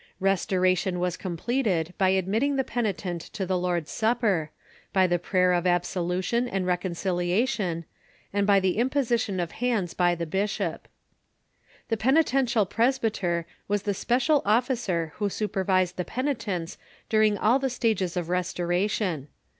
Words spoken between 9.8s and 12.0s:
by the bishop. The